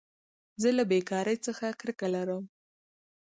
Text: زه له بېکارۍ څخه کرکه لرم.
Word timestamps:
زه 0.61 0.69
له 0.77 0.83
بېکارۍ 0.91 1.37
څخه 1.45 1.65
کرکه 1.79 2.07
لرم. 2.15 2.43